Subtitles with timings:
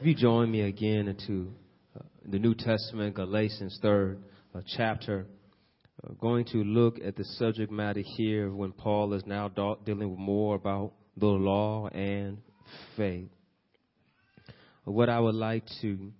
[0.00, 1.52] If you join me again into
[1.94, 4.16] uh, the New Testament, Galatians 3rd
[4.54, 5.26] uh, chapter,
[6.02, 9.48] uh, going to look at the subject matter here when Paul is now
[9.84, 12.38] dealing more about the law and
[12.96, 13.28] faith.
[14.84, 16.12] What I would like to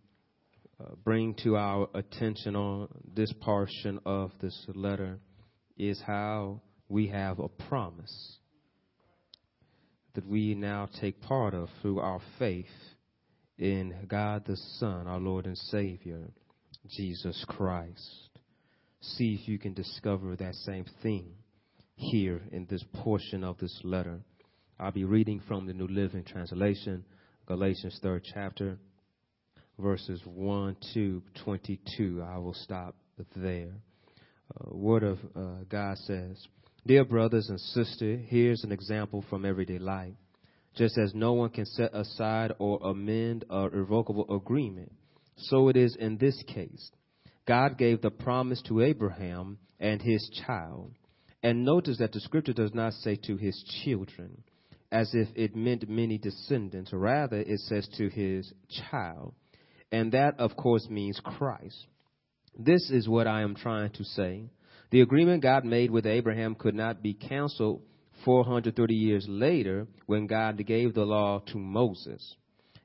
[1.02, 5.20] bring to our attention on this portion of this letter
[5.78, 6.60] is how
[6.90, 8.36] we have a promise
[10.12, 12.66] that we now take part of through our faith
[13.60, 16.22] in God the Son, our Lord and Savior,
[16.88, 18.30] Jesus Christ.
[19.02, 21.26] See if you can discover that same thing
[21.94, 24.20] here in this portion of this letter.
[24.78, 27.04] I'll be reading from the New Living Translation,
[27.46, 28.78] Galatians 3rd chapter,
[29.78, 32.24] verses 1 to 22.
[32.26, 32.96] I will stop
[33.36, 33.74] there.
[34.58, 36.42] Uh, Word of uh, God says,
[36.86, 40.14] Dear brothers and sisters, here's an example from everyday life.
[40.76, 44.92] Just as no one can set aside or amend a irrevocable agreement,
[45.36, 46.90] so it is in this case.
[47.46, 50.92] God gave the promise to Abraham and his child.
[51.42, 54.42] And notice that the scripture does not say to his children,
[54.92, 56.92] as if it meant many descendants.
[56.92, 58.52] Rather, it says to his
[58.90, 59.34] child.
[59.90, 61.86] And that, of course, means Christ.
[62.58, 64.50] This is what I am trying to say.
[64.90, 67.82] The agreement God made with Abraham could not be canceled
[68.24, 72.36] 430 years later when God gave the law to Moses.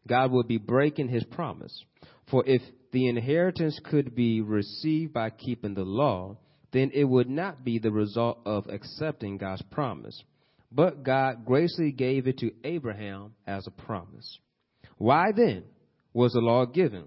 [0.07, 1.83] God would be breaking his promise.
[2.29, 2.61] For if
[2.91, 6.37] the inheritance could be received by keeping the law,
[6.71, 10.23] then it would not be the result of accepting God's promise.
[10.71, 14.39] But God graciously gave it to Abraham as a promise.
[14.97, 15.63] Why then
[16.13, 17.05] was the law given?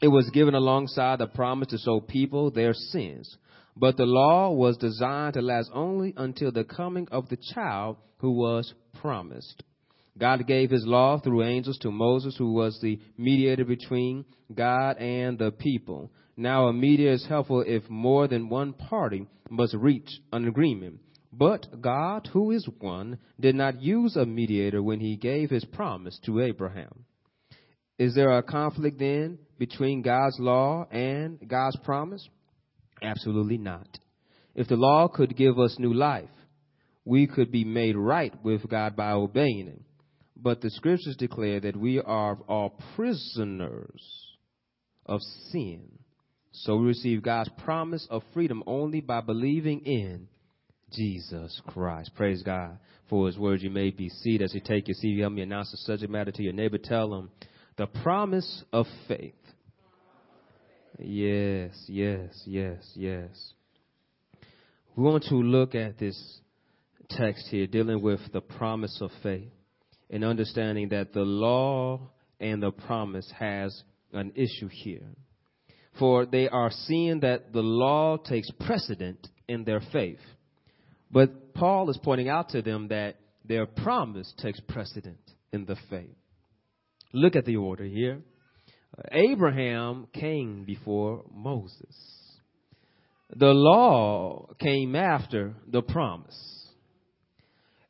[0.00, 3.36] It was given alongside the promise to show people their sins.
[3.76, 8.32] But the law was designed to last only until the coming of the child who
[8.32, 9.62] was promised.
[10.16, 15.36] God gave his law through angels to Moses, who was the mediator between God and
[15.38, 16.12] the people.
[16.36, 21.00] Now, a mediator is helpful if more than one party must reach an agreement.
[21.32, 26.18] But God, who is one, did not use a mediator when he gave his promise
[26.26, 27.04] to Abraham.
[27.98, 32.28] Is there a conflict then between God's law and God's promise?
[33.02, 33.98] Absolutely not.
[34.54, 36.28] If the law could give us new life,
[37.04, 39.82] we could be made right with God by obeying it.
[40.36, 44.02] But the scriptures declare that we are all prisoners
[45.06, 45.98] of sin.
[46.52, 50.28] So we receive God's promise of freedom only by believing in
[50.92, 52.12] Jesus Christ.
[52.14, 52.78] Praise God
[53.10, 53.62] for his words.
[53.62, 55.18] You may be seated as you take your seat.
[55.18, 56.78] Help me announce the subject matter to your neighbor.
[56.78, 57.30] Tell them
[57.76, 59.34] the promise of faith.
[60.98, 63.52] Yes, yes, yes, yes.
[64.96, 66.40] We want to look at this
[67.10, 69.50] text here dealing with the promise of faith
[70.08, 72.00] and understanding that the law
[72.38, 75.08] and the promise has an issue here.
[75.98, 80.18] For they are seeing that the law takes precedent in their faith.
[81.10, 85.18] But Paul is pointing out to them that their promise takes precedent
[85.52, 86.16] in the faith.
[87.12, 88.22] Look at the order here.
[89.12, 91.96] Abraham came before Moses.
[93.34, 96.36] The law came after the promise.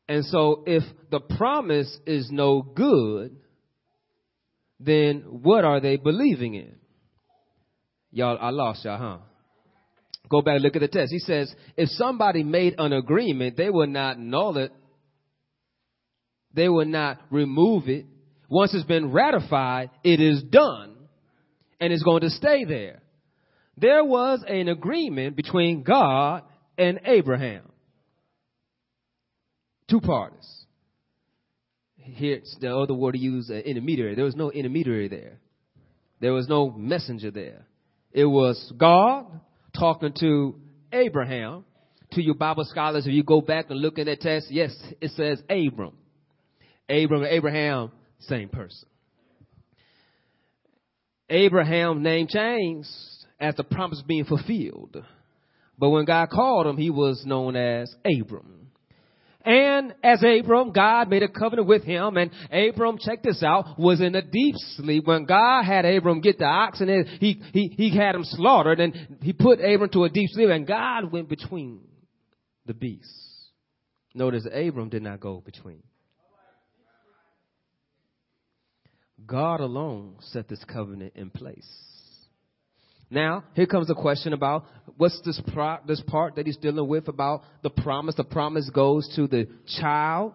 [0.08, 3.36] And so if the promise is no good,
[4.80, 6.74] then what are they believing in?
[8.10, 9.18] Y'all, I lost y'all, huh?
[10.30, 11.12] Go back and look at the text.
[11.12, 14.72] He says, if somebody made an agreement, they will not null it.
[16.54, 18.06] They will not remove it.
[18.48, 20.93] Once it's been ratified, it is done
[21.84, 23.02] and it's going to stay there.
[23.76, 26.42] There was an agreement between God
[26.78, 27.70] and Abraham.
[29.90, 30.64] Two parties.
[31.96, 34.14] Here's the other word to use, uh, intermediary.
[34.14, 35.40] There was no intermediary there.
[36.20, 37.66] There was no messenger there.
[38.12, 39.26] It was God
[39.76, 40.58] talking to
[40.90, 41.66] Abraham.
[42.12, 45.10] To you Bible scholars, if you go back and look in that text, yes, it
[45.10, 45.92] says Abram.
[46.88, 47.90] Abram and Abraham,
[48.20, 48.88] same person.
[51.28, 52.88] Abraham's name changed
[53.40, 55.02] as the promise being fulfilled.
[55.78, 58.64] But when God called him, he was known as Abram.
[59.44, 64.00] And as Abram, God made a covenant with him, and Abram, check this out, was
[64.00, 65.06] in a deep sleep.
[65.06, 69.34] When God had Abram get the oxen, he, he, he had him slaughtered, and he
[69.34, 71.80] put Abram to a deep sleep, and God went between
[72.64, 73.50] the beasts.
[74.14, 75.82] Notice Abram did not go between.
[79.26, 81.68] God alone set this covenant in place.
[83.10, 84.66] Now, here comes a question about
[84.96, 88.14] what's this, pro- this part that he's dealing with about the promise.
[88.16, 89.46] The promise goes to the
[89.80, 90.32] child,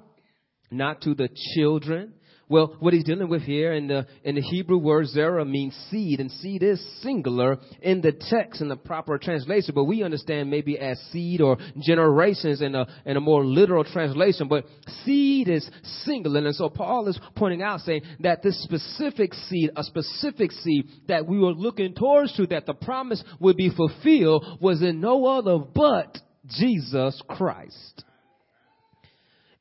[0.71, 2.13] not to the children.
[2.49, 6.19] Well, what he's dealing with here in the, in the Hebrew word zera means seed,
[6.19, 10.79] and seed is singular in the text in the proper translation, but we understand maybe
[10.79, 14.65] as seed or generations in a, in a more literal translation, but
[15.05, 15.69] seed is
[16.05, 16.39] singular.
[16.43, 21.27] And so Paul is pointing out saying that this specific seed, a specific seed that
[21.27, 25.59] we were looking towards to, that the promise would be fulfilled was in no other
[25.59, 26.17] but
[26.47, 28.03] Jesus Christ.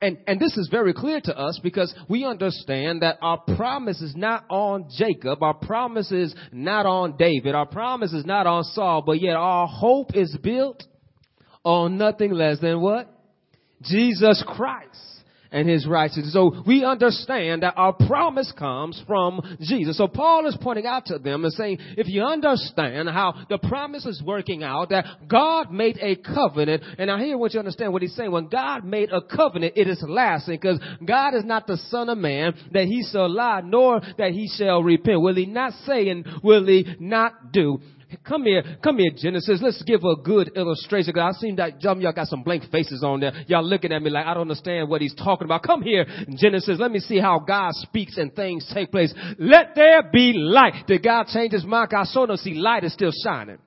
[0.00, 4.15] And, and this is very clear to us because we understand that our promise is
[4.15, 5.43] not on Jacob.
[5.43, 7.56] Our promise is not on David.
[7.56, 10.85] Our promise is not on Saul, but yet our hope is built
[11.65, 13.12] on nothing less than what?
[13.83, 15.18] Jesus Christ
[15.50, 16.33] and his righteousness.
[16.33, 19.97] So we understand that our promise comes from Jesus.
[19.97, 24.06] So Paul is pointing out to them and saying, if you understand how the promise
[24.06, 28.03] is working out, that God made a covenant, and I hear what you understand what
[28.03, 28.31] he's saying.
[28.31, 32.19] When God made a covenant, it is lasting because God is not the son of
[32.19, 35.21] man that he shall lie, nor that he shall repent.
[35.21, 37.81] Will he not say and will he not do?
[38.27, 39.61] Come here, come here, Genesis.
[39.63, 41.19] Let's give a good illustration.
[41.19, 43.33] I seen that some y'all got some blank faces on there.
[43.47, 45.63] Y'all looking at me like I don't understand what he's talking about.
[45.63, 46.07] Come here,
[46.37, 46.79] Genesis.
[46.79, 49.13] Let me see how God speaks and things take place.
[49.39, 50.87] Let there be light.
[50.87, 51.93] Did God change his mind?
[51.95, 53.59] I saw no see light is still shining.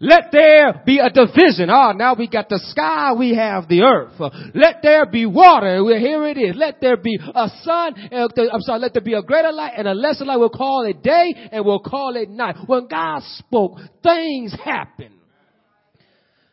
[0.00, 1.70] Let there be a division.
[1.70, 4.12] Ah, now we got the sky, we have the earth.
[4.54, 5.82] Let there be water.
[5.82, 6.54] Well, here it is.
[6.54, 7.94] Let there be a sun.
[8.12, 10.38] Uh, I'm sorry, let there be a greater light and a lesser light.
[10.38, 12.56] We'll call it day and we'll call it night.
[12.66, 15.17] When God spoke, things happen.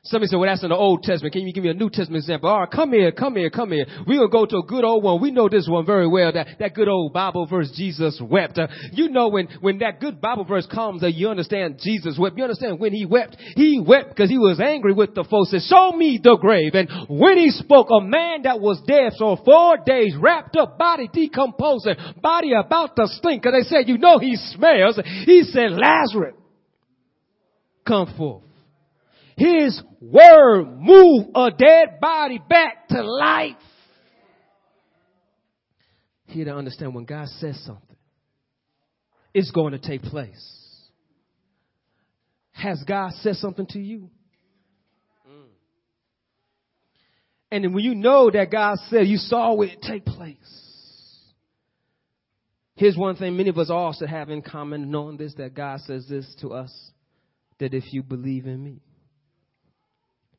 [0.06, 1.34] Somebody said, well, that's in the Old Testament.
[1.34, 2.48] Can you give me a New Testament example?
[2.48, 3.88] All right, come here, come here, come here.
[4.06, 5.20] We're going to go to a good old one.
[5.20, 8.60] We know this one very well, that, that good old Bible verse, Jesus wept.
[8.60, 12.38] Uh, you know when, when that good Bible verse comes, uh, you understand Jesus wept.
[12.38, 15.62] You understand when he wept, he wept because he was angry with the folks that
[15.62, 16.76] show me the grave.
[16.76, 21.10] And when he spoke, a man that was dead for four days, wrapped up, body
[21.12, 25.00] decomposing, body about to stink, because they said, you know he smells.
[25.26, 26.36] He said, Lazarus,
[27.88, 28.44] come forth.
[29.38, 33.56] His word move a dead body back to life.
[36.28, 37.98] Here to understand when God says something,
[39.34, 40.52] it's going to take place.
[42.52, 44.10] Has God said something to you?
[47.52, 50.36] And when you know that God said, you saw it take place.
[52.76, 56.06] Here's one thing many of us should have in common, knowing this, that God says
[56.10, 56.74] this to us,
[57.60, 58.82] that if you believe in me,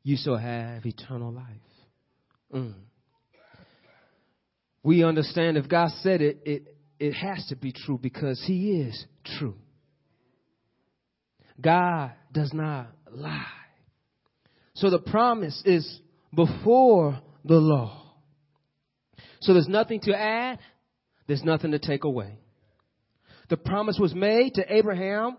[0.07, 1.45] you shall have eternal life.
[2.55, 2.75] Mm.
[4.85, 9.05] We understand if God said it, it, it has to be true because He is
[9.37, 9.57] true.
[11.61, 13.47] God does not lie.
[14.75, 16.01] So the promise is
[16.33, 18.15] before the law.
[19.41, 20.61] So there's nothing to add,
[21.27, 22.39] there's nothing to take away.
[23.49, 25.37] The promise was made to Abraham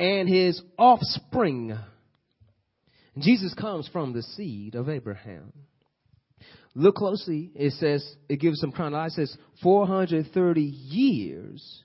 [0.00, 1.78] and his offspring.
[3.20, 5.52] Jesus comes from the seed of Abraham.
[6.74, 7.50] Look closely.
[7.54, 9.22] It says, it gives some chronology.
[9.22, 11.84] It says 430 years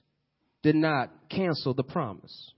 [0.62, 2.52] did not cancel the promise.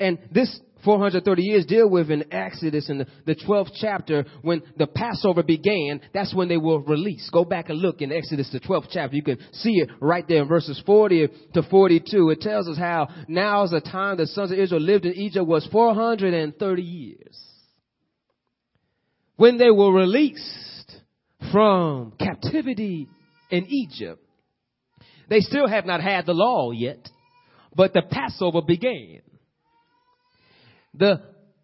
[0.00, 4.86] And this 430 years deal with in Exodus in the, the 12th chapter when the
[4.86, 6.00] Passover began.
[6.14, 7.32] That's when they were released.
[7.32, 9.16] Go back and look in Exodus, the 12th chapter.
[9.16, 12.30] You can see it right there in verses 40 to 42.
[12.30, 15.46] It tells us how now is the time the sons of Israel lived in Egypt
[15.46, 17.38] was 430 years.
[19.36, 20.96] When they were released
[21.52, 23.08] from captivity
[23.50, 24.22] in Egypt,
[25.28, 27.08] they still have not had the law yet,
[27.74, 29.20] but the Passover began
[30.98, 31.20] the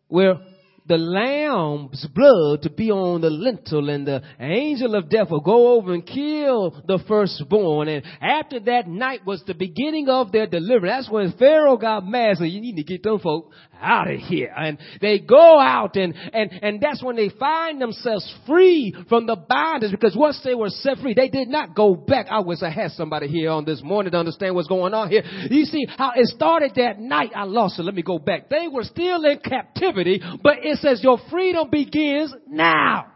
[0.08, 0.38] where
[0.86, 5.76] the lamb's blood to be on the lintel and the angel of death will go
[5.76, 7.88] over and kill the firstborn.
[7.88, 11.06] And after that night was the beginning of their deliverance.
[11.06, 12.36] That's when Pharaoh got mad.
[12.36, 13.50] So you need to get them folk
[13.80, 14.52] out of here.
[14.54, 19.36] And they go out and, and, and that's when they find themselves free from the
[19.36, 22.26] bondage because once they were set free, they did not go back.
[22.30, 25.22] I wish I had somebody here on this morning to understand what's going on here.
[25.50, 27.30] You see how it started that night.
[27.34, 27.84] I lost it.
[27.84, 28.50] Let me go back.
[28.50, 33.07] They were still in captivity, but it says your freedom begins now.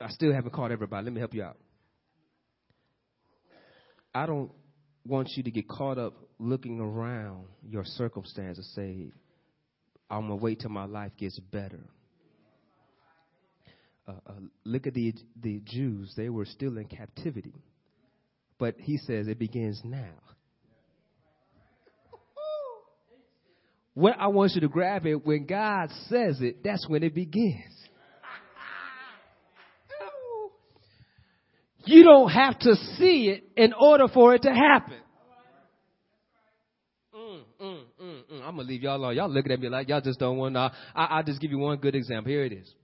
[0.00, 1.04] I still haven't caught everybody.
[1.04, 1.56] Let me help you out.
[4.14, 4.50] I don't
[5.06, 9.12] want you to get caught up looking around your circumstance and say,
[10.10, 11.80] I'm going to wait till my life gets better.
[14.06, 14.32] Uh, uh,
[14.64, 16.12] look at the, the Jews.
[16.16, 17.54] They were still in captivity.
[18.58, 20.12] But he says it begins now.
[23.94, 27.62] What I want you to grab it when God says it, that's when it begins.
[31.86, 34.96] You don't have to see it in order for it to happen.
[37.14, 39.16] Mm, mm, mm, I'm gonna leave y'all alone.
[39.16, 40.54] Y'all looking at me like y'all just don't want.
[40.54, 40.72] to.
[40.94, 42.32] I, will just give you one good example.
[42.32, 42.74] Here it is.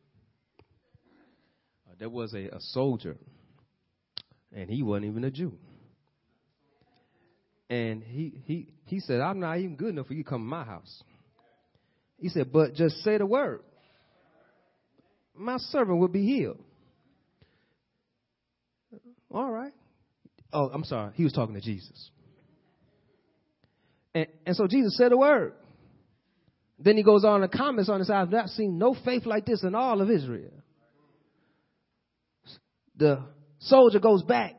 [1.88, 3.17] Uh, there was a, a soldier,
[4.52, 5.59] and he wasn't even a Jew.
[7.71, 10.45] And he he he said, "I'm not even good enough for you to come to
[10.45, 11.03] my house."
[12.19, 13.62] He said, "But just say the word,
[15.35, 16.62] my servant will be healed."
[19.31, 19.73] All right.
[20.53, 21.12] Oh, I'm sorry.
[21.15, 22.11] He was talking to Jesus.
[24.15, 25.55] And, and so Jesus said the word.
[26.81, 28.11] Then he goes on and comments on this.
[28.11, 30.50] I've not seen no faith like this in all of Israel.
[32.97, 33.23] The
[33.61, 34.57] soldier goes back.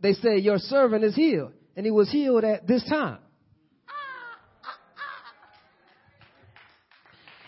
[0.00, 1.52] They say, Your servant is healed.
[1.78, 3.18] And he was healed at this time.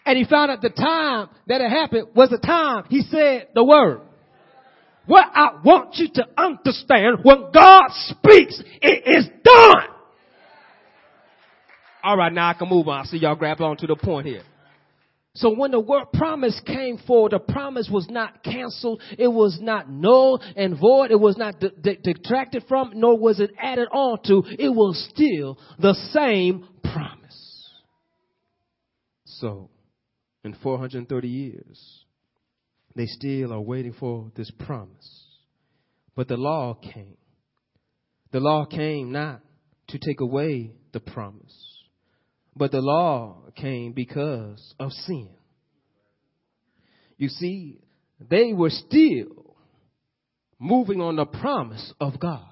[0.07, 3.65] And he found out the time that it happened was the time he said the
[3.65, 4.03] word.
[5.07, 9.89] What I want you to understand, when God speaks, it is done.
[12.05, 13.01] All right, now I can move on.
[13.01, 14.43] I see y'all grab on to the point here.
[15.35, 19.01] So when the word promise came forward, the promise was not canceled.
[19.17, 21.13] It was not null and void.
[21.13, 24.43] It was not de- de- detracted from, nor was it added on to.
[24.59, 27.71] It was still the same promise.
[29.25, 29.71] So,
[30.43, 32.05] in 430 years,
[32.97, 35.27] they still are waiting for this promise.
[36.17, 37.17] But the law came.
[38.33, 39.43] The law came not
[39.89, 41.70] to take away the promise,
[42.57, 45.29] but the law came because of sin.
[47.17, 47.81] You see,
[48.19, 49.57] they were still
[50.59, 52.47] moving on the promise of God.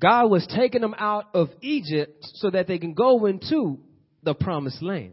[0.00, 3.80] God was taking them out of Egypt so that they can go into
[4.22, 5.12] the promised land.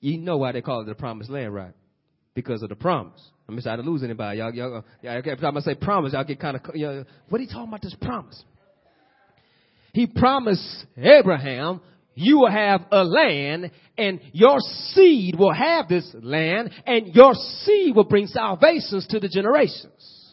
[0.00, 1.72] You know why they call it the promised land, right?
[2.34, 3.20] because of the promise.
[3.48, 4.38] I'm trying to lose anybody.
[4.38, 7.44] Y'all, y'all, yeah, every time I say promise, y'all get kind of, know, what are
[7.44, 8.42] you talking about this promise?
[9.92, 11.80] He promised Abraham,
[12.14, 17.94] you will have a land and your seed will have this land and your seed
[17.94, 20.30] will bring salvations to the generations.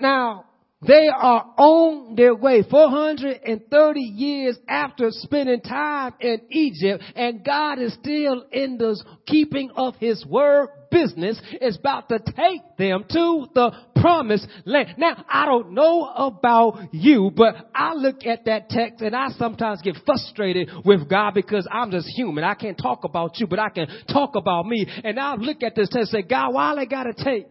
[0.00, 0.46] Now,
[0.86, 7.92] they are on their way 430 years after spending time in Egypt and God is
[7.94, 13.72] still in the keeping of his word business is about to take them to the
[14.00, 14.94] promised land.
[14.98, 19.80] Now, I don't know about you, but I look at that text and I sometimes
[19.82, 22.44] get frustrated with God because I'm just human.
[22.44, 24.86] I can't talk about you, but I can talk about me.
[25.04, 27.46] And I look at this text and say, God, why they gotta take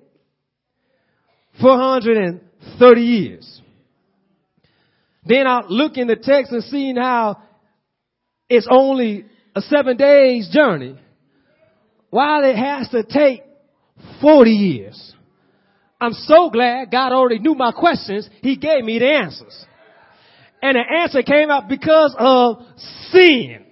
[1.62, 3.62] 430 years.
[5.26, 7.42] Then I look in the text and seeing how
[8.50, 10.98] it's only a seven days journey
[12.10, 13.44] while it has to take
[14.22, 15.14] 40 years.
[16.02, 18.30] I'm so glad God already knew my questions.
[18.42, 19.66] He gave me the answers.
[20.62, 22.58] And the answer came out because of
[23.12, 23.66] sin.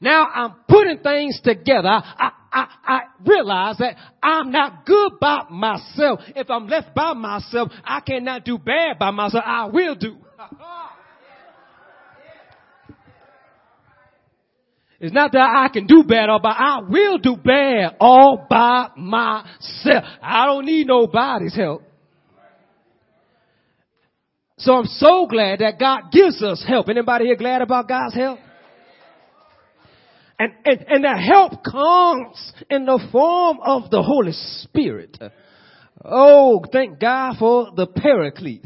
[0.00, 1.88] Now I'm putting things together.
[1.88, 6.20] I, I, I realize that I'm not good by myself.
[6.36, 9.44] If I'm left by myself, I cannot do bad by myself.
[9.46, 10.16] I will do.
[15.04, 20.02] It's not that I can do bad but I will do bad all by myself.
[20.22, 21.82] I don't need nobody's help.
[24.56, 26.88] So I'm so glad that God gives us help.
[26.88, 28.38] Anybody here glad about God's help?
[30.38, 35.18] And, and, and the help comes in the form of the Holy Spirit.
[36.02, 38.64] Oh, thank God for the paraclete.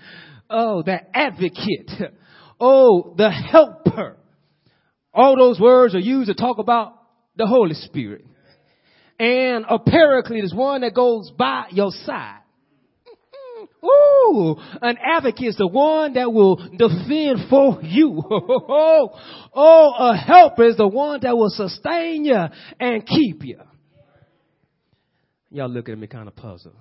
[0.50, 1.92] oh, the advocate.
[2.58, 4.16] Oh, the helper.
[5.16, 6.92] All those words are used to talk about
[7.36, 8.26] the Holy Spirit.
[9.18, 12.40] And a paraclete is one that goes by your side.
[13.84, 18.22] Ooh, an advocate is the one that will defend for you.
[18.30, 22.44] oh, a helper is the one that will sustain you
[22.78, 23.58] and keep you.
[25.48, 26.74] Y'all looking at me kind of puzzled.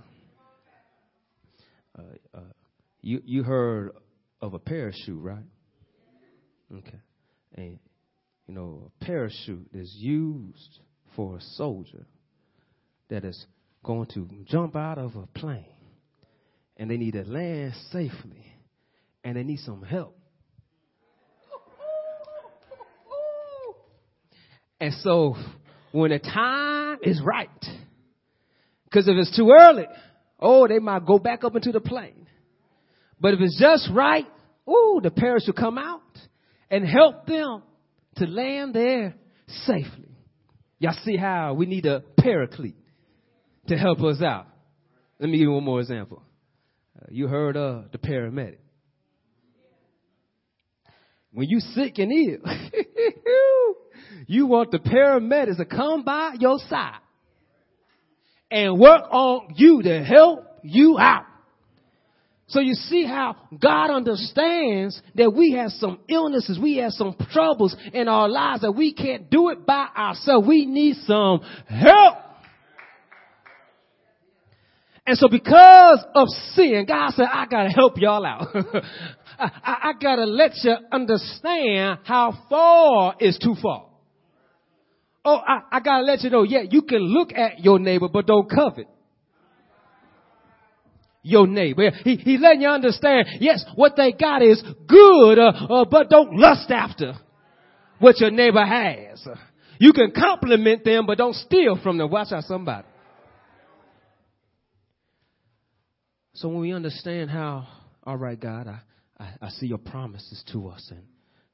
[1.98, 2.02] Uh,
[2.34, 2.42] uh,
[3.02, 3.92] you you heard
[4.42, 5.46] of a parachute, right?
[6.80, 7.00] Okay,
[7.56, 7.80] and
[8.48, 10.80] you know a parachute is used
[11.16, 12.06] for a soldier
[13.10, 13.46] that is
[13.84, 15.66] going to jump out of a plane
[16.78, 18.46] and they need to land safely
[19.24, 20.18] and they need some help.
[24.80, 25.36] And so
[25.92, 27.50] when the time is right,
[28.84, 29.88] because if it's too early,
[30.40, 32.28] oh, they might go back up into the plane.
[33.20, 34.28] But if it's just right,
[34.68, 36.02] oh, the parents will come out
[36.70, 37.64] and help them
[38.18, 39.16] to land there
[39.66, 40.10] safely.
[40.80, 42.76] Y'all see how we need a paraclete
[43.68, 44.48] to help us out.
[45.20, 46.22] Let me give you one more example.
[47.00, 48.58] Uh, you heard of the paramedic.
[51.32, 52.40] When you sick and ill,
[54.28, 57.00] you want the paramedics to come by your side
[58.50, 61.26] and work on you to help you out.
[62.48, 67.76] So you see how God understands that we have some illnesses, we have some troubles
[67.92, 70.48] in our lives that we can't do it by ourselves.
[70.48, 72.18] We need some help.
[75.08, 78.48] And so because of sin, God said, I gotta help y'all out.
[79.38, 83.86] I, I, I, gotta let you understand how far is too far.
[85.24, 88.26] Oh, I, I gotta let you know, yeah, you can look at your neighbor, but
[88.26, 88.88] don't covet
[91.26, 91.90] your neighbor.
[92.04, 96.38] He, he letting you understand, yes, what they got is good, uh, uh, but don't
[96.38, 97.16] lust after
[97.98, 99.28] what your neighbor has.
[99.80, 102.12] You can compliment them, but don't steal from them.
[102.12, 102.88] Watch out somebody.
[106.36, 107.68] So when we understand how,
[108.04, 108.80] all right, God, I,
[109.18, 111.02] I, I see your promises to us, and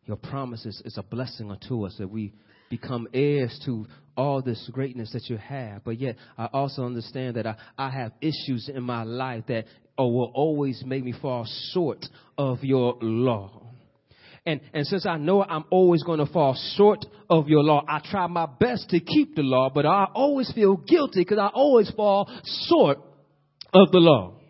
[0.04, 2.34] your promises is a blessing unto us that we
[2.72, 3.86] become heirs to
[4.18, 5.84] all this greatness that you have.
[5.84, 9.66] But yet, I also understand that I, I have issues in my life that
[9.98, 12.04] oh, will always make me fall short
[12.38, 13.68] of your law.
[14.46, 18.02] And, and since I know I'm always going to fall short of your law, I
[18.04, 21.92] try my best to keep the law, but I always feel guilty because I always
[21.92, 22.28] fall
[22.68, 22.98] short
[23.74, 24.41] of the law.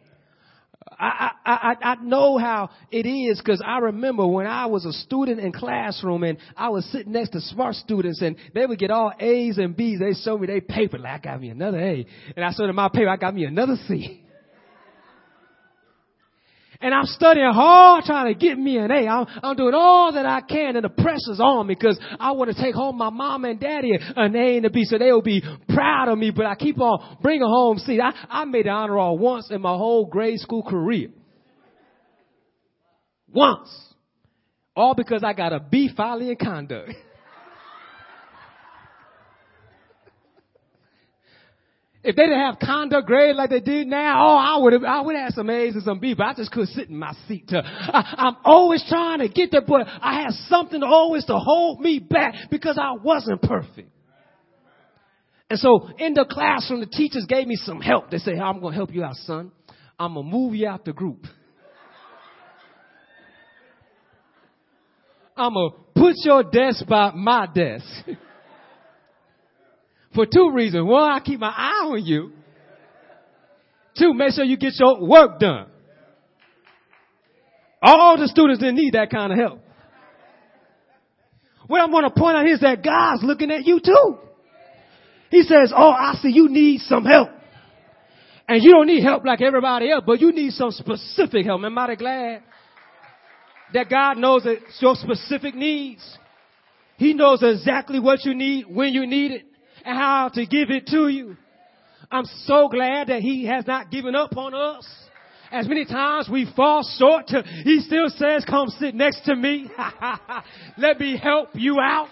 [1.01, 4.93] I, I, I, I know how it is because I remember when I was a
[4.93, 8.91] student in classroom and I was sitting next to smart students and they would get
[8.91, 9.99] all A's and B's.
[9.99, 12.05] They showed me their paper like I got me another A.
[12.35, 14.23] And I showed them my paper, I got me another C.
[16.81, 19.07] And I'm studying hard trying to get me an A.
[19.07, 22.55] I'm, I'm doing all that I can and the pressure's on me because I want
[22.55, 25.43] to take home my mom and daddy an A and a B so they'll be
[25.69, 26.31] proud of me.
[26.31, 27.99] But I keep on bringing home C.
[28.01, 31.09] I, made an honor roll once in my whole grade school career.
[33.31, 33.69] Once.
[34.75, 36.91] All because I got a B finally in conduct.
[42.03, 45.01] If they didn't have conduct grade like they do now, oh, I would have, I
[45.01, 47.49] would have some A's and some B's, but I just couldn't sit in my seat.
[47.49, 51.79] To, I, I'm always trying to get there, but I had something always to hold
[51.79, 53.89] me back because I wasn't perfect.
[55.51, 58.09] And so in the classroom, the teachers gave me some help.
[58.09, 59.51] They hey, I'm going to help you out, son.
[59.99, 61.25] I'm going to move you out the group.
[65.37, 67.85] I'm going to put your desk by my desk.
[70.13, 70.85] For two reasons.
[70.87, 72.31] One, I keep my eye on you.
[73.97, 75.67] Two, make sure you get your work done.
[77.81, 79.59] All the students didn't need that kind of help.
[81.67, 84.17] What I'm going to point out is that God's looking at you too.
[85.29, 87.29] He says, oh, I see you need some help.
[88.47, 91.63] And you don't need help like everybody else, but you need some specific help.
[91.63, 92.43] Am I glad
[93.73, 94.45] that God knows
[94.79, 96.17] your specific needs?
[96.97, 99.45] He knows exactly what you need, when you need it
[99.83, 101.37] how to give it to you.
[102.11, 104.87] I'm so glad that he has not given up on us.
[105.51, 109.69] As many times we fall short, to, he still says, come sit next to me.
[110.77, 112.07] Let me help you out.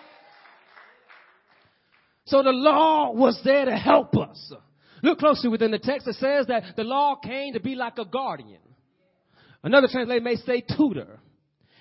[2.25, 4.53] So the law was there to help us.
[5.01, 6.07] Look closely within the text.
[6.07, 8.59] It says that the law came to be like a guardian.
[9.63, 11.19] Another translation may say tutor.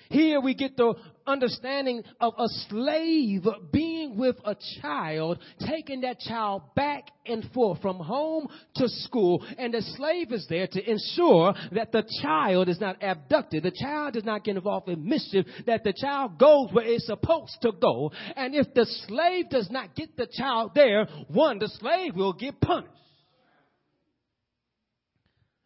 [0.09, 0.95] Here we get the
[1.27, 7.97] understanding of a slave being with a child, taking that child back and forth from
[7.97, 13.03] home to school, and the slave is there to ensure that the child is not
[13.03, 17.05] abducted, the child does not get involved in mischief, that the child goes where it's
[17.05, 18.11] supposed to go.
[18.35, 22.59] And if the slave does not get the child there, one, the slave will get
[22.59, 22.93] punished.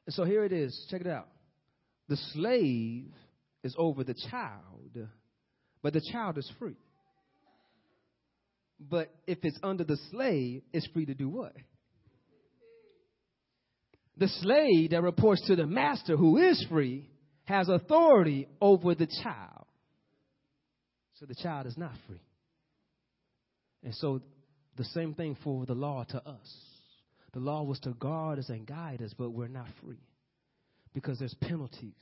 [0.06, 0.86] And so here it is.
[0.92, 1.30] Check it out.
[2.10, 3.14] The slave
[3.64, 5.08] is over the child,
[5.82, 6.78] but the child is free.
[8.80, 11.54] But if it's under the slave, it's free to do what?
[14.18, 17.10] The slave that reports to the master who is free
[17.46, 19.66] has authority over the child.
[21.16, 22.22] So the child is not free.
[23.84, 24.22] And so
[24.78, 26.58] the same thing for the law to us.
[27.34, 30.02] The law was to guard us and guide us, but we're not free.
[30.94, 31.94] Because there's penalties,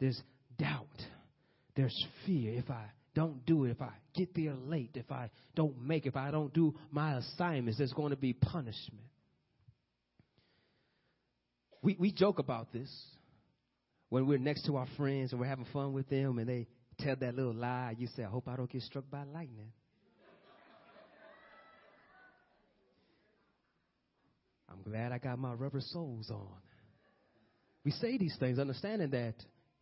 [0.00, 0.20] there's
[0.58, 0.86] doubt.
[1.76, 2.54] There's fear.
[2.54, 6.16] If I don't do it, if I get there late, if I don't make if
[6.16, 9.06] I don't do my assignments, there's going to be punishment.
[11.82, 12.90] We, we joke about this
[14.08, 16.66] when we're next to our friends and we're having fun with them and they
[16.98, 17.94] tell that little lie.
[17.98, 19.72] You say, I hope I don't get struck by lightning.
[24.70, 26.48] I'm glad I got my rubber soles on.
[27.84, 29.34] we say these things understanding that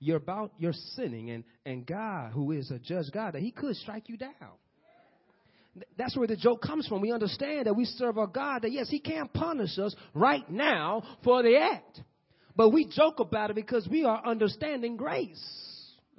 [0.02, 3.76] you're about you're sinning and, and God, who is a judge God, that he could
[3.76, 4.32] strike you down.
[5.96, 7.00] That's where the joke comes from.
[7.00, 11.02] We understand that we serve a God that, yes, he can't punish us right now
[11.24, 12.00] for the act.
[12.54, 15.42] But we joke about it because we are understanding grace.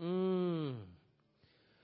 [0.01, 0.77] Mm.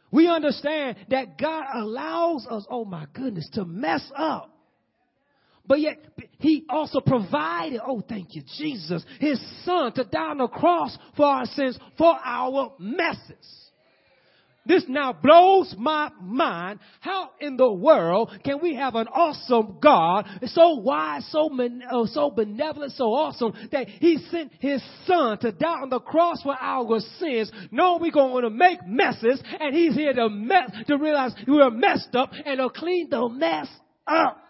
[0.10, 4.52] We understand that God allows us, oh my goodness, to mess up.
[5.70, 6.00] But yet,
[6.40, 11.28] He also provided, oh, thank you, Jesus, His Son to die on the cross for
[11.28, 13.70] our sins, for our messes.
[14.66, 16.80] This now blows my mind.
[17.02, 22.32] How in the world can we have an awesome God, so wise, so, uh, so
[22.32, 27.00] benevolent, so awesome, that He sent His Son to die on the cross for our
[27.20, 31.70] sins, knowing we're going to make messes, and He's here to mess, to realize we're
[31.70, 33.68] messed up and to clean the mess
[34.08, 34.42] up.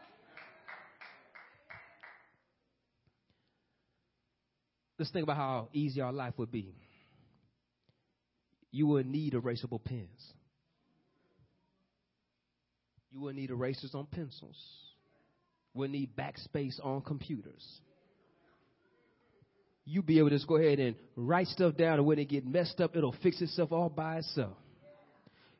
[5.00, 6.76] Let's think about how easy our life would be
[8.72, 10.34] you will need erasable pens.
[13.12, 14.58] You will need erasers on pencils.
[15.74, 17.66] We'll need backspace on computers.
[19.86, 22.46] You'll be able to just go ahead and write stuff down, and when it get
[22.46, 24.58] messed up, it'll fix itself all by itself.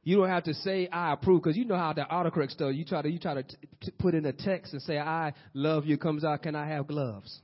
[0.04, 2.74] You don't have to say I approve because you know how the autocorrect stuff.
[2.74, 5.34] You try to you try to t- t- put in a text and say I
[5.54, 6.44] love you comes out.
[6.44, 7.42] Can I have gloves?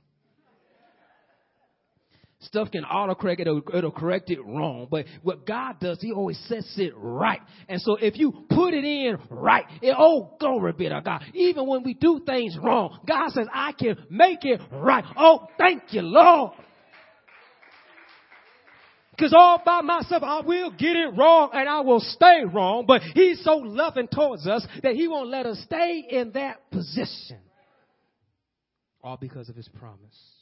[2.40, 4.88] Stuff can autocorrect, it'll, it'll correct it wrong.
[4.90, 7.40] But what God does, He always sets it right.
[7.68, 11.22] And so if you put it in right, it, oh, glory be to God.
[11.32, 15.04] Even when we do things wrong, God says, I can make it right.
[15.16, 16.52] Oh, thank you, Lord.
[19.12, 22.84] Because all by myself, I will get it wrong and I will stay wrong.
[22.86, 27.38] But He's so loving towards us that He won't let us stay in that position.
[29.02, 30.35] All because of His promise.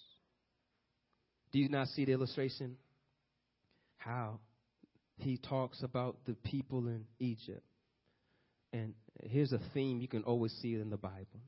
[1.54, 2.76] Do you not see the illustration?
[3.96, 4.40] How
[5.18, 7.62] he talks about the people in Egypt.
[8.72, 11.40] And here's a theme you can always see it in the Bible.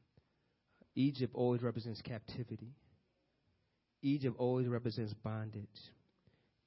[0.95, 2.71] Egypt always represents captivity.
[4.01, 5.67] Egypt always represents bondage.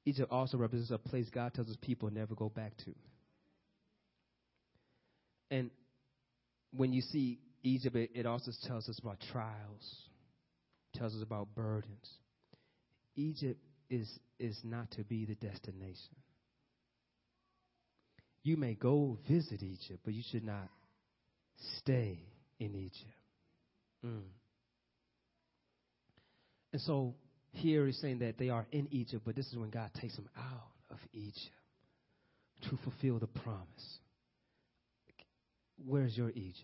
[0.04, 2.93] Egypt also represents a place God tells his people never go back to.
[5.49, 5.71] And
[6.75, 9.95] when you see Egypt, it, also tells us about trials,
[10.93, 12.10] tells us about burdens.
[13.20, 16.16] Egypt is, is not to be the destination.
[18.44, 20.70] You may go visit Egypt, but you should not
[21.78, 22.20] stay
[22.60, 23.20] in Egypt.
[24.06, 24.22] Mm.
[26.72, 27.16] And so
[27.52, 30.30] here he's saying that they are in Egypt, but this is when God takes them
[30.38, 31.38] out of Egypt
[32.70, 34.00] to fulfill the promise.
[35.86, 36.64] Where's your Egypt?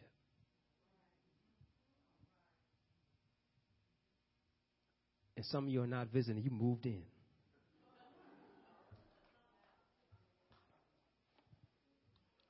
[5.35, 7.01] And some of you are not visiting, you moved in.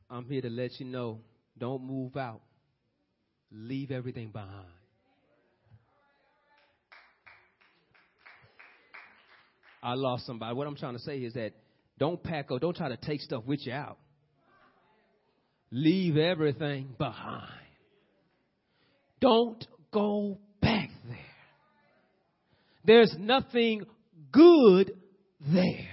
[0.10, 1.20] I'm here to let you know
[1.58, 2.42] don't move out,
[3.52, 4.68] leave everything behind.
[9.82, 10.56] I lost somebody.
[10.56, 11.52] What I'm trying to say is that
[11.98, 13.98] don't pack up, don't try to take stuff with you out.
[15.72, 17.52] Leave everything behind.
[19.22, 20.40] Don't go
[22.86, 23.84] there's nothing
[24.32, 24.92] good
[25.40, 25.90] there.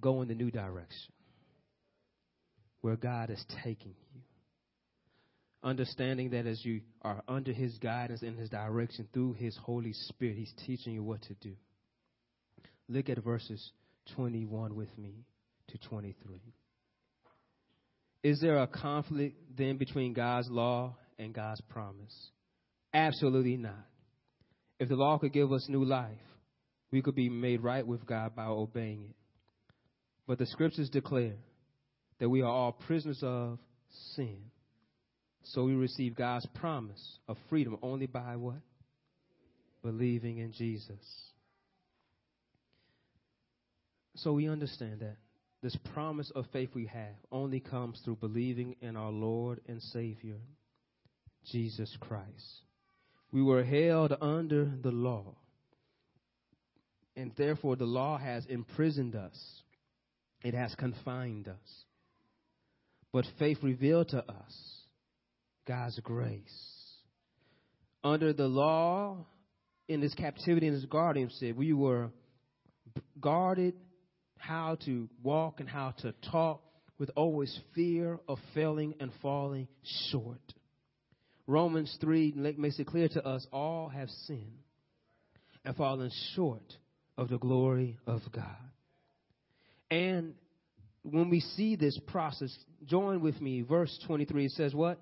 [0.00, 1.12] Go in the new direction
[2.80, 4.20] where God is taking you.
[5.64, 10.36] Understanding that as you are under His guidance and His direction through His Holy Spirit,
[10.36, 11.54] He's teaching you what to do.
[12.88, 13.70] Look at verses
[14.16, 15.24] 21 with me
[15.68, 16.40] to 23.
[18.24, 22.30] Is there a conflict then between God's law and God's promise?
[22.92, 23.86] Absolutely not.
[24.82, 26.10] If the law could give us new life,
[26.90, 29.16] we could be made right with God by obeying it.
[30.26, 31.36] But the scriptures declare
[32.18, 33.60] that we are all prisoners of
[34.16, 34.38] sin.
[35.44, 38.56] So we receive God's promise of freedom only by what?
[39.84, 41.30] Believing in Jesus.
[44.16, 45.14] So we understand that
[45.62, 50.40] this promise of faith we have only comes through believing in our Lord and Savior,
[51.52, 52.62] Jesus Christ.
[53.32, 55.34] We were held under the law.
[57.16, 59.38] And therefore, the law has imprisoned us,
[60.42, 61.84] it has confined us.
[63.12, 64.82] But faith revealed to us
[65.66, 66.40] God's grace.
[68.02, 69.26] Under the law,
[69.88, 72.10] in this captivity in this guardianship, we were
[73.20, 73.74] guarded
[74.38, 76.62] how to walk and how to talk
[76.98, 79.68] with always fear of failing and falling
[80.10, 80.40] short.
[81.46, 84.58] Romans 3 makes it clear to us all have sinned
[85.64, 86.76] and fallen short
[87.16, 88.56] of the glory of God.
[89.90, 90.34] And
[91.02, 93.62] when we see this process, join with me.
[93.62, 94.98] Verse 23 says, What?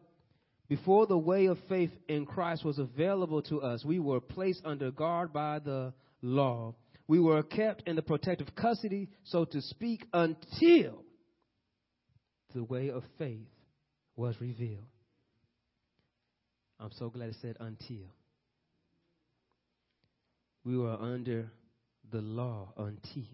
[0.68, 4.90] Before the way of faith in Christ was available to us, we were placed under
[4.90, 6.74] guard by the law.
[7.08, 11.02] We were kept in the protective custody, so to speak, until
[12.54, 13.48] the way of faith
[14.14, 14.86] was revealed.
[16.80, 18.08] I'm so glad it said until.
[20.64, 21.50] We were under
[22.10, 23.24] the law until.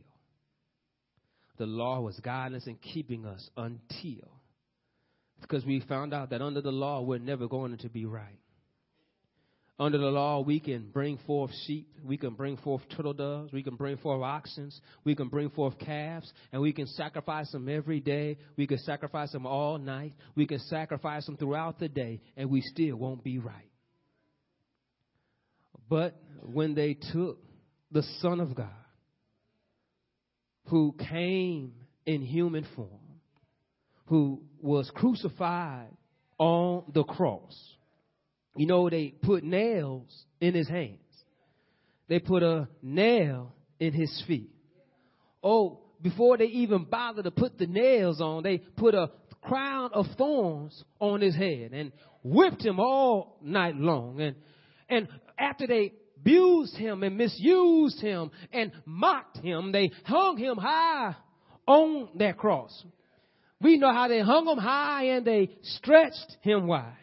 [1.58, 4.30] The law was guiding us and keeping us until.
[5.40, 8.38] Because we found out that under the law, we're never going to be right.
[9.78, 13.62] Under the law, we can bring forth sheep, we can bring forth turtle doves, we
[13.62, 14.70] can bring forth oxen,
[15.04, 18.38] we can bring forth calves, and we can sacrifice them every day.
[18.56, 20.14] We can sacrifice them all night.
[20.34, 23.70] We can sacrifice them throughout the day, and we still won't be right.
[25.90, 27.38] But when they took
[27.92, 28.70] the Son of God,
[30.68, 31.74] who came
[32.06, 32.88] in human form,
[34.06, 35.90] who was crucified
[36.38, 37.75] on the cross,
[38.56, 40.98] you know, they put nails in his hands.
[42.08, 44.50] They put a nail in his feet.
[45.42, 49.10] Oh, before they even bothered to put the nails on, they put a
[49.42, 51.92] crown of thorns on his head and
[52.22, 54.20] whipped him all night long.
[54.20, 54.36] And,
[54.88, 61.14] and after they abused him and misused him and mocked him, they hung him high
[61.66, 62.84] on that cross.
[63.60, 66.94] We know how they hung him high and they stretched him wide.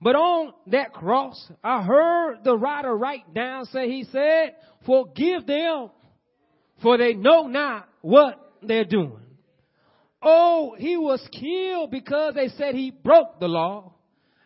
[0.00, 4.54] But on that cross, I heard the writer write down, say, he said,
[4.86, 5.90] forgive them,
[6.82, 9.18] for they know not what they're doing.
[10.22, 13.94] Oh, he was killed because they said he broke the law,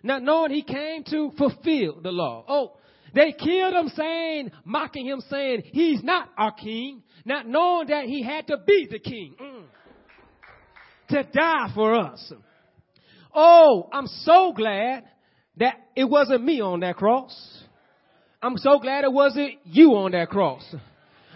[0.03, 2.45] not knowing he came to fulfill the law.
[2.49, 2.77] Oh,
[3.15, 8.23] they killed him saying, mocking him saying, he's not our king, not knowing that he
[8.23, 9.35] had to be the king.
[9.41, 9.65] Mm.
[11.11, 12.33] To die for us.
[13.35, 15.05] Oh, I'm so glad
[15.59, 17.63] that it wasn't me on that cross.
[18.43, 20.63] I'm so glad it wasn't you on that cross.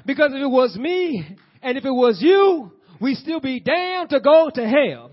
[0.05, 1.25] Because if it was me
[1.63, 5.11] and if it was you, we'd still be damned to go to hell.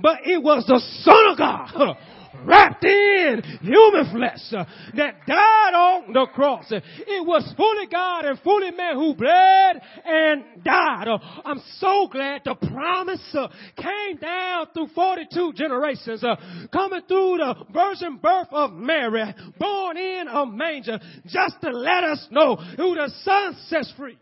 [0.00, 1.96] But it was the Son of God
[2.44, 4.64] wrapped in human flesh uh,
[4.96, 6.66] that died on the cross.
[6.70, 11.08] It was fully God and fully man who bled and died.
[11.08, 16.24] Uh, I'm so glad the promise uh, came down through 42 generations,
[16.72, 22.26] coming through the virgin birth of Mary, born in a manger, just to let us
[22.30, 24.18] know who the Son sets free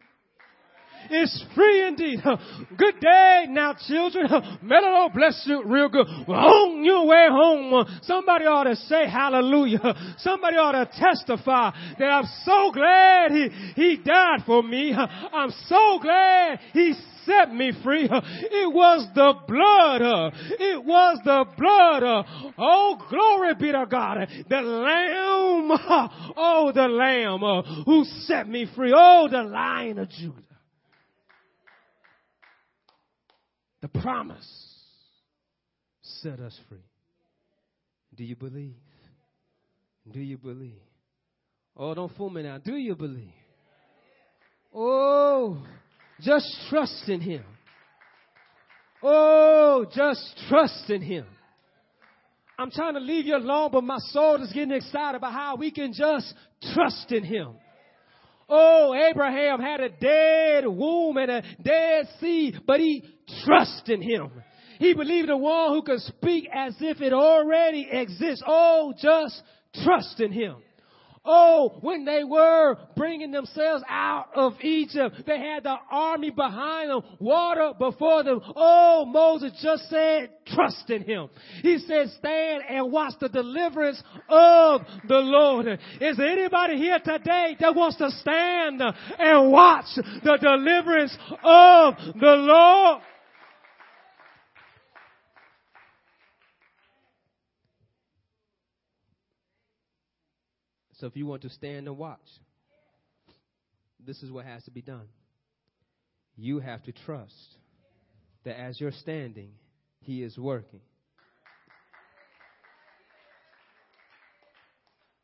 [1.11, 2.21] is free indeed.
[2.77, 4.27] Good day now, children.
[4.63, 6.07] May the Lord bless you real good.
[6.07, 9.81] On your way home, somebody ought to say hallelujah.
[10.19, 14.95] Somebody ought to testify that I'm so glad he, he died for me.
[14.95, 18.05] I'm so glad he set me free.
[18.05, 20.33] It was the blood.
[20.61, 22.27] It was the blood.
[22.59, 24.29] Oh, glory be to God.
[24.49, 25.71] The lamb.
[26.37, 28.93] Oh, the lamb who set me free.
[28.95, 30.54] Oh, the lion of Judah.
[33.85, 34.49] The promise
[36.01, 36.79] set us free.
[38.15, 38.77] Do you believe?
[40.11, 40.81] Do you believe?
[41.77, 42.57] Oh, don't fool me now.
[42.57, 43.35] Do you believe?
[44.75, 45.63] Oh,
[46.23, 47.45] just trust in Him.
[49.03, 51.27] Oh, just trust in Him.
[52.59, 55.71] I'm trying to leave you alone, but my soul is getting excited about how we
[55.71, 56.33] can just
[56.73, 57.57] trust in Him.
[58.49, 63.14] Oh, Abraham had a dead womb and a dead seed, but he
[63.45, 64.31] trusted him.
[64.79, 68.43] He believed the one who could speak as if it already exists.
[68.47, 69.41] Oh, just
[69.83, 70.57] trust in him.
[71.27, 77.01] Oh, when they were bringing themselves out of Egypt, they had the army behind them,
[77.19, 78.43] water before them.
[78.55, 81.31] Oh, Moses just said, trust in him.
[81.63, 85.67] He said, stand and watch the deliverance of the Lord.
[85.99, 92.37] Is there anybody here today that wants to stand and watch the deliverance of the
[92.37, 93.03] Lord?
[101.05, 102.17] So if you want to stand and watch,
[104.07, 105.07] this is what has to be done.
[106.35, 107.35] You have to trust
[108.45, 109.51] that as you're standing,
[110.01, 110.81] He is working.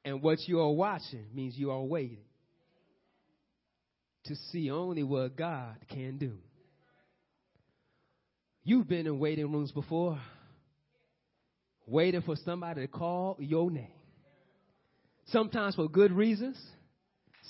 [0.04, 2.26] And what you are watching means you are waiting
[4.26, 6.34] to see only what God can do.
[8.64, 10.20] You've been in waiting rooms before,
[11.86, 13.99] waiting for somebody to call your name.
[15.30, 16.58] Sometimes for good reasons,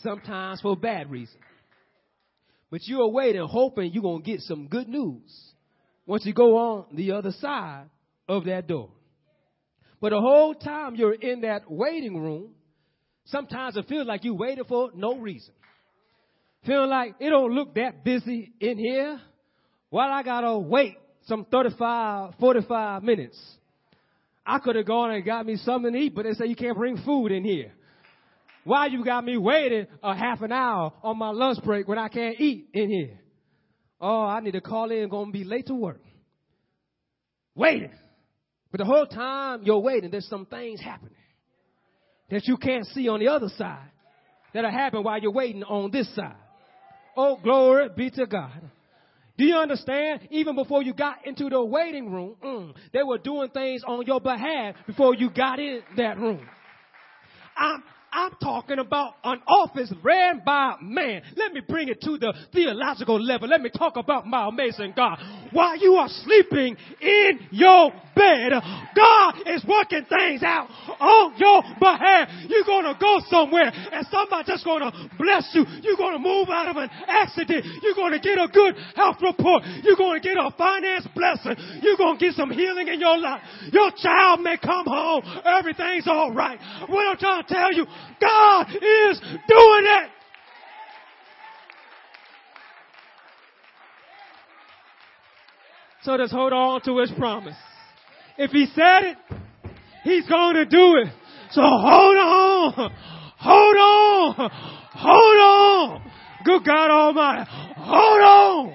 [0.03, 1.43] sometimes for bad reasons.
[2.71, 5.23] But you're waiting, hoping you're going to get some good news
[6.07, 7.87] once you go on the other side
[8.29, 8.91] of that door.
[10.01, 12.51] But the whole time you're in that waiting room,
[13.27, 15.53] sometimes it feels like you waited for no reason.
[16.67, 19.21] Feeling like it don't look that busy in here.
[19.89, 23.39] While I gotta wait some 35, 45 minutes.
[24.51, 26.77] I could have gone and got me something to eat, but they say you can't
[26.77, 27.73] bring food in here.
[28.65, 32.09] Why you got me waiting a half an hour on my lunch break when I
[32.09, 33.21] can't eat in here?
[34.01, 36.01] Oh, I need to call in, gonna be late to work.
[37.55, 37.93] Waiting.
[38.73, 41.15] But the whole time you're waiting, there's some things happening
[42.29, 43.91] that you can't see on the other side
[44.53, 46.35] that'll happen while you're waiting on this side.
[47.17, 48.63] Oh, glory be to God.
[49.41, 50.29] Do you understand?
[50.31, 54.21] Even before you got into the waiting room, mm, they were doing things on your
[54.21, 56.47] behalf before you got in that room.
[57.57, 61.23] I'm, I'm talking about an office ran by man.
[61.37, 63.49] Let me bring it to the theological level.
[63.49, 65.19] Let me talk about my amazing God.
[65.53, 68.53] While you are sleeping in your bed,
[68.95, 70.69] God is working things out
[71.01, 72.29] on your behalf.
[72.49, 75.65] You're gonna go somewhere and somebody just gonna bless you.
[75.83, 77.65] You're gonna move out of an accident.
[77.83, 79.63] You're gonna get a good health report.
[79.83, 81.57] You're gonna get a finance blessing.
[81.83, 83.43] You're gonna get some healing in your life.
[83.73, 85.23] Your child may come home.
[85.45, 86.59] Everything's alright.
[86.89, 87.87] What I'm trying to tell you,
[88.21, 90.20] God is doing it.
[96.03, 97.57] So just hold on to his promise.
[98.39, 99.19] If he said it,
[100.03, 101.09] he's going to do it.
[101.51, 102.93] So hold on.
[103.39, 104.51] Hold on.
[104.93, 106.13] Hold on.
[106.45, 107.51] Good God Almighty.
[107.77, 108.75] Hold on.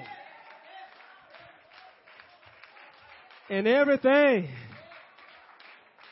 [3.48, 4.48] And everything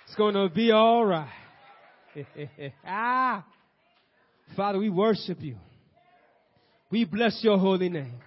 [0.09, 1.31] is going to be all right.
[2.87, 3.45] ah.
[4.57, 5.57] Father, we worship you.
[6.91, 8.21] We bless your holy name.